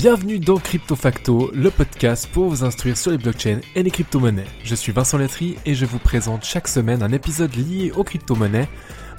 [0.00, 4.46] Bienvenue dans Crypto Facto, le podcast pour vous instruire sur les blockchains et les crypto-monnaies.
[4.64, 8.70] Je suis Vincent Letry et je vous présente chaque semaine un épisode lié aux crypto-monnaies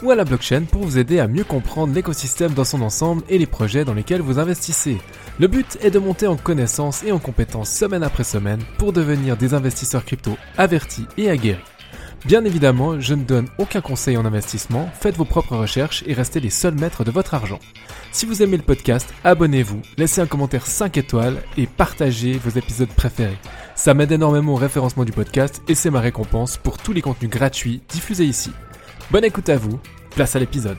[0.01, 3.37] ou à la blockchain pour vous aider à mieux comprendre l'écosystème dans son ensemble et
[3.37, 4.97] les projets dans lesquels vous investissez.
[5.39, 9.37] Le but est de monter en connaissances et en compétences semaine après semaine pour devenir
[9.37, 11.61] des investisseurs crypto avertis et aguerris.
[12.25, 16.39] Bien évidemment, je ne donne aucun conseil en investissement, faites vos propres recherches et restez
[16.39, 17.59] les seuls maîtres de votre argent.
[18.11, 22.89] Si vous aimez le podcast, abonnez-vous, laissez un commentaire 5 étoiles et partagez vos épisodes
[22.89, 23.39] préférés.
[23.75, 27.31] Ça m'aide énormément au référencement du podcast et c'est ma récompense pour tous les contenus
[27.31, 28.51] gratuits diffusés ici.
[29.09, 29.79] Bonne écoute à vous,
[30.11, 30.77] place à l'épisode.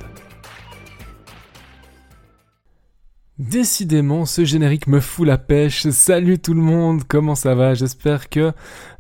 [3.51, 5.89] Décidément, ce générique me fout la pêche.
[5.89, 7.75] Salut tout le monde, comment ça va?
[7.75, 8.53] J'espère que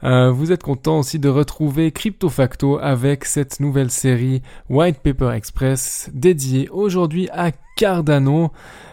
[0.02, 5.30] euh, vous êtes content aussi de retrouver Crypto Facto avec cette nouvelle série White Paper
[5.37, 8.51] Express dédiée aujourd'hui à Cardano.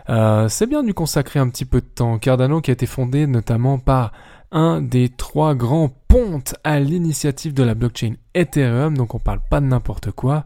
[0.09, 2.19] Euh, c'est bien de consacrer un petit peu de temps.
[2.19, 4.11] Cardano qui a été fondé notamment par
[4.52, 9.61] un des trois grands pontes à l'initiative de la blockchain Ethereum, donc on parle pas
[9.61, 10.45] de n'importe quoi.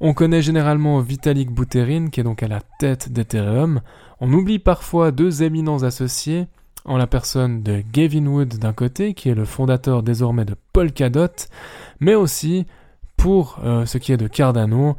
[0.00, 3.80] On connaît généralement Vitalik Buterin qui est donc à la tête d'Ethereum.
[4.20, 6.46] On oublie parfois deux éminents associés,
[6.84, 11.48] en la personne de Gavin Wood d'un côté, qui est le fondateur désormais de Polkadot,
[12.00, 12.66] mais aussi,
[13.16, 14.96] pour euh, ce qui est de Cardano,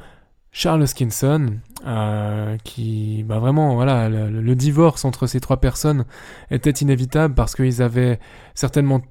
[0.52, 6.06] Charles Skinson, euh, qui, bah vraiment, voilà, le, divorce entre ces trois personnes
[6.52, 8.20] était inévitable parce qu'ils avaient
[8.54, 9.02] certainement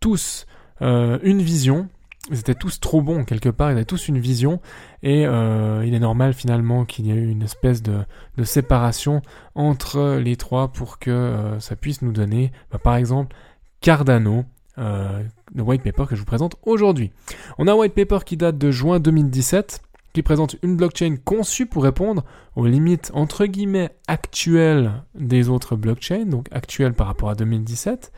[0.00, 0.46] tous
[0.82, 1.88] euh, une vision,
[2.30, 4.60] ils étaient tous trop bons quelque part, ils avaient tous une vision,
[5.02, 8.04] et euh, il est normal finalement qu'il y ait eu une espèce de,
[8.44, 9.22] séparation
[9.54, 13.34] entre les trois pour que euh, ça puisse nous donner, bah, par exemple,
[13.80, 14.44] Cardano,
[14.78, 15.22] euh,
[15.54, 17.10] le white paper que je vous présente aujourd'hui.
[17.58, 19.80] On a un white paper qui date de juin 2017,
[20.12, 22.24] qui présente une blockchain conçue pour répondre
[22.56, 28.12] aux limites entre guillemets actuelles des autres blockchains, donc actuelles par rapport à 2017,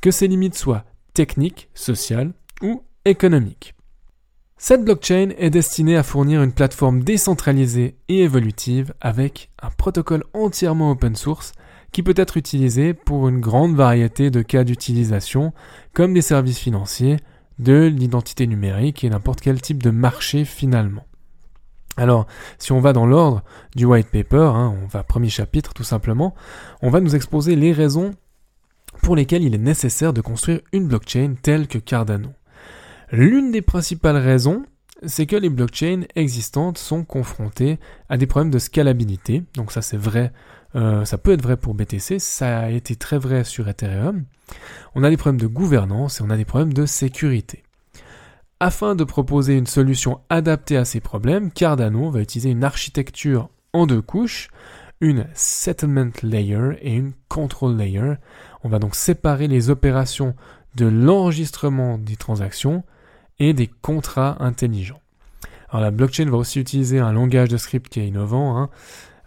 [0.00, 3.74] que ces limites soient techniques, sociales ou économique.
[4.56, 10.90] Cette blockchain est destinée à fournir une plateforme décentralisée et évolutive avec un protocole entièrement
[10.90, 11.52] open source
[11.92, 15.54] qui peut être utilisé pour une grande variété de cas d'utilisation
[15.94, 17.16] comme des services financiers,
[17.58, 21.06] de l'identité numérique et n'importe quel type de marché finalement.
[21.96, 22.26] Alors,
[22.58, 23.42] si on va dans l'ordre
[23.74, 26.34] du white paper, hein, on va premier chapitre tout simplement,
[26.82, 28.12] on va nous exposer les raisons
[29.02, 32.30] pour lesquelles il est nécessaire de construire une blockchain telle que Cardano.
[33.12, 34.64] L'une des principales raisons,
[35.04, 39.42] c'est que les blockchains existantes sont confrontées à des problèmes de scalabilité.
[39.54, 40.32] Donc ça c'est vrai,
[40.76, 44.24] euh, ça peut être vrai pour BTC, ça a été très vrai sur Ethereum.
[44.94, 47.64] On a des problèmes de gouvernance et on a des problèmes de sécurité.
[48.60, 53.86] Afin de proposer une solution adaptée à ces problèmes, Cardano va utiliser une architecture en
[53.86, 54.50] deux couches,
[55.00, 58.14] une settlement layer et une control layer.
[58.62, 60.36] On va donc séparer les opérations
[60.76, 62.84] de l'enregistrement des transactions
[63.40, 65.00] et des contrats intelligents.
[65.70, 68.70] Alors la blockchain va aussi utiliser un langage de script qui est innovant hein,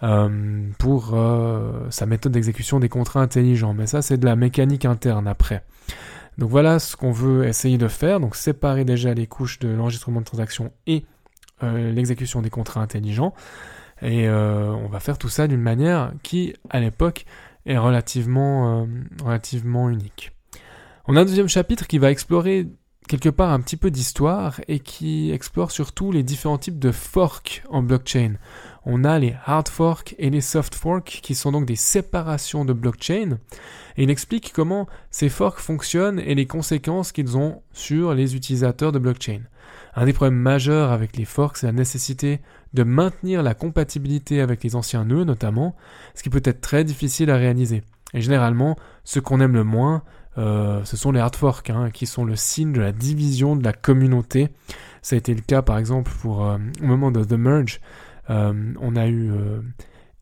[0.03, 4.85] euh, pour euh, sa méthode d'exécution des contrats intelligents, mais ça c'est de la mécanique
[4.85, 5.63] interne après.
[6.37, 10.19] Donc voilà ce qu'on veut essayer de faire, donc séparer déjà les couches de l'enregistrement
[10.19, 11.05] de transactions et
[11.63, 13.33] euh, l'exécution des contrats intelligents.
[14.01, 17.23] Et on va faire tout ça d'une manière qui, à l'époque,
[17.65, 18.85] est relativement,
[19.23, 20.33] relativement unique.
[21.07, 22.67] On a un deuxième chapitre qui va explorer
[23.13, 27.61] quelque part un petit peu d'histoire et qui explore surtout les différents types de forks
[27.69, 28.37] en blockchain.
[28.87, 32.73] On a les hard forks et les soft forks qui sont donc des séparations de
[32.73, 33.37] blockchain
[33.97, 38.91] et il explique comment ces forks fonctionnent et les conséquences qu'ils ont sur les utilisateurs
[38.91, 39.41] de blockchain.
[39.93, 42.39] Un des problèmes majeurs avec les forks, c'est la nécessité
[42.73, 45.75] de maintenir la compatibilité avec les anciens nœuds notamment,
[46.15, 47.83] ce qui peut être très difficile à réaliser.
[48.13, 50.03] Et généralement, ce qu'on aime le moins,
[50.37, 53.63] euh, ce sont les hard forks hein, qui sont le signe de la division de
[53.63, 54.49] la communauté.
[55.01, 57.79] Ça a été le cas par exemple pour euh, au moment de The Merge,
[58.29, 59.31] euh, on a eu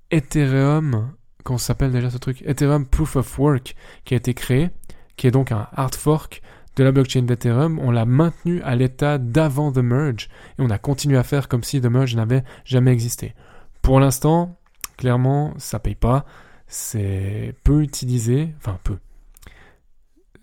[0.09, 1.11] Ethereum,
[1.43, 2.41] comment s'appelle déjà ce truc?
[2.45, 3.75] Ethereum Proof of Work
[4.05, 4.69] qui a été créé,
[5.15, 6.41] qui est donc un hard fork
[6.75, 7.79] de la blockchain d'Ethereum.
[7.79, 11.63] On l'a maintenu à l'état d'avant The Merge et on a continué à faire comme
[11.63, 13.35] si The Merge n'avait jamais existé.
[13.81, 14.57] Pour l'instant,
[14.97, 16.25] clairement, ça paye pas.
[16.73, 18.97] C'est peu utilisé, enfin peu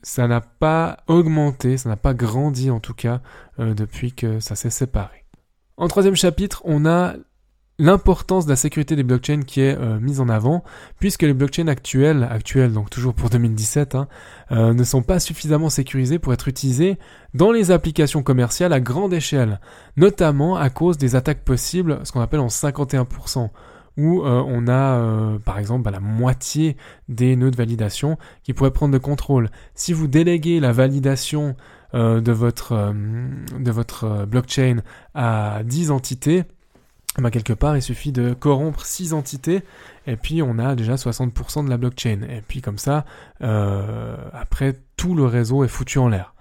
[0.02, 3.20] ça n'a pas augmenté, ça n'a pas grandi en tout cas
[3.58, 5.24] euh, depuis que ça s'est séparé.
[5.76, 7.14] En troisième chapitre, on a
[7.80, 10.64] l'importance de la sécurité des blockchains qui est euh, mise en avant,
[10.98, 14.08] puisque les blockchains actuelles, actuelles donc toujours pour 2017, hein,
[14.50, 16.98] euh, ne sont pas suffisamment sécurisées pour être utilisées
[17.34, 19.60] dans les applications commerciales à grande échelle,
[19.96, 23.50] notamment à cause des attaques possibles, ce qu'on appelle en 51%,
[23.98, 26.76] où euh, on a euh, par exemple bah, la moitié
[27.08, 29.50] des nœuds de validation qui pourraient prendre le contrôle.
[29.74, 31.56] Si vous déléguez la validation
[31.94, 32.92] de votre,
[33.58, 34.82] de votre blockchain
[35.14, 36.44] à 10 entités,
[37.16, 39.62] bah, quelque part, il suffit de corrompre 6 entités
[40.06, 42.20] et puis on a déjà 60% de la blockchain.
[42.28, 43.06] Et puis comme ça,
[43.40, 46.34] après, tout le réseau est foutu en l'air.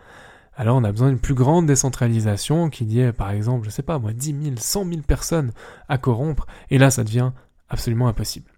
[0.60, 3.84] Alors on a besoin d'une plus grande décentralisation qui y ait par exemple, je sais
[3.84, 5.52] pas moi, 10 000, 100 000 personnes
[5.88, 7.32] à corrompre, et là ça devient
[7.70, 8.52] absolument impossible.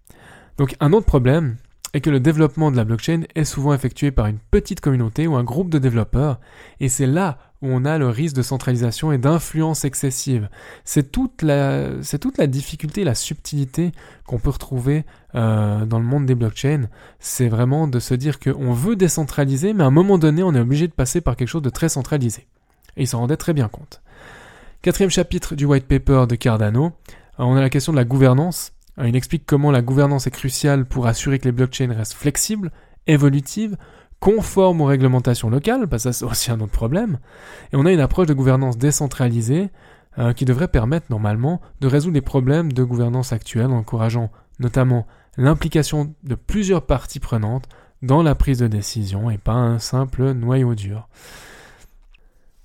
[0.57, 1.57] Donc un autre problème
[1.94, 5.35] est que le développement de la blockchain est souvent effectué par une petite communauté ou
[5.35, 6.39] un groupe de développeurs,
[6.79, 10.50] et c'est là où on a le risque de centralisation et d'influence excessive.
[10.85, 13.91] C'est toute la, c'est toute la difficulté, la subtilité
[14.25, 16.88] qu'on peut retrouver euh, dans le monde des blockchains.
[17.19, 20.59] C'est vraiment de se dire qu'on veut décentraliser, mais à un moment donné, on est
[20.59, 22.47] obligé de passer par quelque chose de très centralisé.
[22.95, 24.01] Et il s'en rendait très bien compte.
[24.81, 26.89] Quatrième chapitre du white paper de Cardano, euh,
[27.39, 28.71] on a la question de la gouvernance.
[29.00, 32.72] Euh, il explique comment la gouvernance est cruciale pour assurer que les blockchains restent flexibles,
[33.07, 33.78] évolutives,
[34.19, 37.19] conforme aux réglementations locales, parce que ça c'est aussi un autre problème,
[37.72, 39.69] et on a une approche de gouvernance décentralisée
[40.18, 45.07] euh, qui devrait permettre normalement de résoudre les problèmes de gouvernance actuels en encourageant notamment
[45.38, 47.69] l'implication de plusieurs parties prenantes
[48.01, 51.07] dans la prise de décision et pas un simple noyau dur.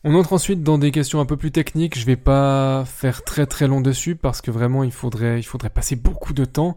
[0.07, 1.99] On entre ensuite dans des questions un peu plus techniques.
[1.99, 5.71] Je vais pas faire très très long dessus parce que vraiment il faudrait, il faudrait
[5.71, 6.77] passer beaucoup de temps.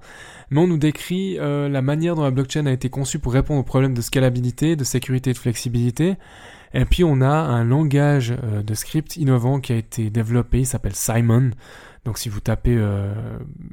[0.49, 3.59] Mais on nous décrit euh, la manière dont la blockchain a été conçue pour répondre
[3.59, 6.15] aux problèmes de scalabilité, de sécurité et de flexibilité.
[6.73, 10.65] Et puis on a un langage euh, de script innovant qui a été développé, il
[10.65, 11.51] s'appelle Simon.
[12.05, 13.13] Donc si vous tapez euh,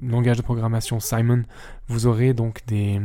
[0.03, 1.45] langage de programmation Simon,
[1.87, 3.01] vous aurez donc des,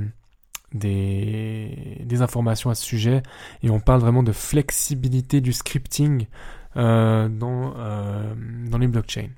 [0.74, 3.24] des, informations à ce sujet
[3.64, 6.28] et on parle vraiment de flexibilité du scripting
[6.76, 8.34] euh, dans, euh,
[8.70, 9.30] dans les blockchains.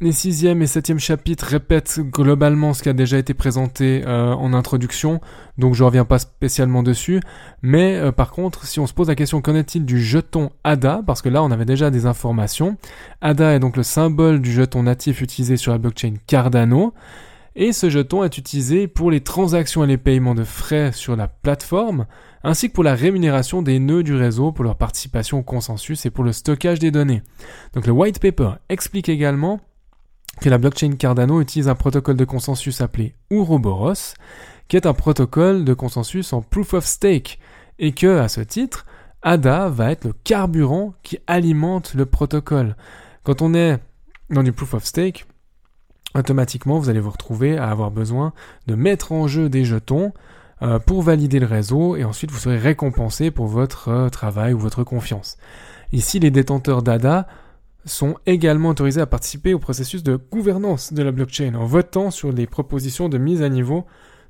[0.00, 4.52] Les sixième et septième chapitres répètent globalement ce qui a déjà été présenté euh, en
[4.52, 5.20] introduction,
[5.56, 7.20] donc je reviens pas spécialement dessus.
[7.62, 11.22] Mais par contre, si on se pose la question qu'en est-il du jeton ADA, parce
[11.22, 12.76] que là on avait déjà des informations.
[13.22, 16.92] ADA est donc le symbole du jeton natif utilisé sur la blockchain Cardano.
[17.56, 21.28] Et ce jeton est utilisé pour les transactions et les paiements de frais sur la
[21.28, 22.06] plateforme,
[22.42, 26.10] ainsi que pour la rémunération des nœuds du réseau pour leur participation au consensus et
[26.10, 27.22] pour le stockage des données.
[27.72, 29.60] Donc le white paper explique également
[30.40, 34.14] que la blockchain Cardano utilise un protocole de consensus appelé Ouroboros,
[34.66, 37.38] qui est un protocole de consensus en proof of stake,
[37.78, 38.84] et que, à ce titre,
[39.22, 42.76] ADA va être le carburant qui alimente le protocole.
[43.22, 43.78] Quand on est
[44.30, 45.26] dans du proof of stake,
[46.14, 48.32] automatiquement vous allez vous retrouver à avoir besoin
[48.66, 50.12] de mettre en jeu des jetons
[50.62, 54.58] euh, pour valider le réseau et ensuite vous serez récompensé pour votre euh, travail ou
[54.58, 55.36] votre confiance.
[55.92, 57.26] Ici, les détenteurs d'ADA
[57.84, 62.32] sont également autorisés à participer au processus de gouvernance de la blockchain en votant sur
[62.32, 63.84] les propositions de mise à niveau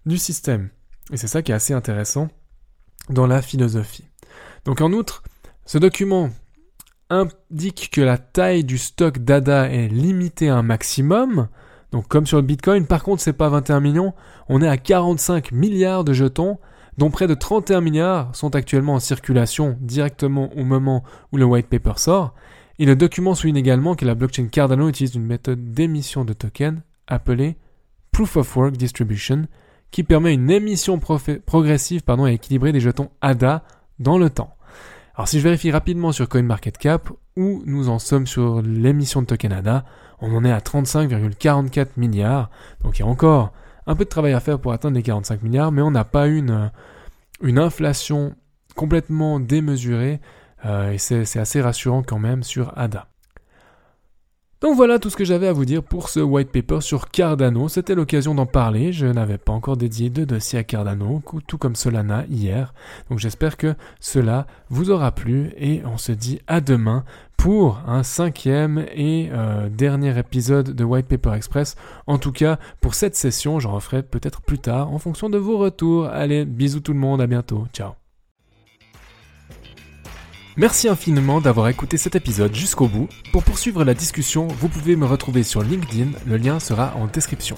[0.07, 0.71] du système.
[1.13, 2.29] Et c'est ça qui est assez intéressant
[3.11, 4.09] dans la philosophie.
[4.65, 5.23] Donc en outre,
[5.67, 6.31] ce document
[7.11, 11.49] indique que la taille du stock d'ADA est limitée à un maximum,
[11.95, 14.15] donc comme sur le Bitcoin, par contre c'est pas 21 millions,
[14.49, 16.59] on est à 45 milliards de jetons,
[16.99, 21.69] dont près de 31 milliards sont actuellement en circulation directement au moment où le white
[21.69, 22.35] paper sort,
[22.81, 26.81] et le document souligne également que la blockchain Cardano utilise une méthode d'émission de tokens
[27.07, 27.59] appelée
[28.11, 29.47] Proof of Work Distribution,
[29.93, 33.63] qui permet une émission progressive pardon, et équilibrée des jetons ADA
[34.01, 34.57] dans le temps.
[35.15, 39.53] Alors si je vérifie rapidement sur CoinMarketCap, où nous en sommes sur l'émission de token
[39.53, 39.85] ADA,
[40.21, 42.51] on en est à 35,44 milliards.
[42.83, 43.53] Donc il y a encore
[43.87, 46.27] un peu de travail à faire pour atteindre les 45 milliards, mais on n'a pas
[46.27, 46.71] une,
[47.43, 48.35] une inflation
[48.75, 50.21] complètement démesurée,
[50.65, 53.07] euh, et c'est assez rassurant quand même sur ADA.
[54.65, 57.69] Donc voilà tout ce que j'avais à vous dire pour ce white paper sur Cardano.
[57.69, 58.95] C'était l'occasion d'en parler.
[58.95, 62.73] Je n'avais pas encore dédié de dossier à Cardano, tout comme Solana hier.
[63.11, 67.05] Donc j'espère que cela vous aura plu et on se dit à demain
[67.45, 71.77] pour un cinquième et euh, dernier épisode de White Paper Express.
[72.07, 75.59] En tout cas, pour cette session, j'en referai peut-être plus tard en fonction de vos
[75.59, 76.07] retours.
[76.07, 77.67] Allez, bisous tout le monde, à bientôt.
[77.75, 78.04] Ciao.
[80.57, 83.09] Merci infiniment d'avoir écouté cet épisode jusqu'au bout.
[83.33, 87.57] Pour poursuivre la discussion, vous pouvez me retrouver sur LinkedIn, le lien sera en description.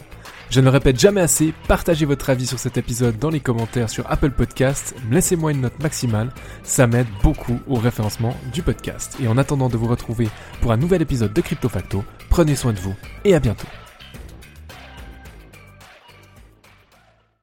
[0.49, 3.91] Je ne le répète jamais assez, partagez votre avis sur cet épisode dans les commentaires
[3.91, 9.19] sur Apple Podcasts, laissez-moi une note maximale, ça m'aide beaucoup au référencement du podcast.
[9.23, 10.29] Et en attendant de vous retrouver
[10.62, 12.95] pour un nouvel épisode de Crypto Facto, prenez soin de vous
[13.26, 13.69] et à bientôt.